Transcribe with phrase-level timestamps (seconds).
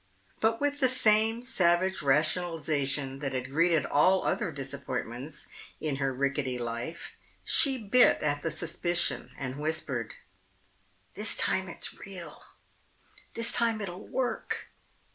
[0.39, 5.45] But with the same savage rationalization that had greeted all other disappointments
[5.79, 10.15] in her rickety life, she bit at the suspicion and whispered,
[11.13, 12.41] "This time it's real.
[13.35, 14.69] This time it'll work.